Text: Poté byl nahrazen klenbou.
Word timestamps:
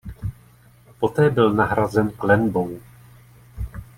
Poté 0.99 1.29
byl 1.29 1.53
nahrazen 1.53 2.11
klenbou. 2.11 2.79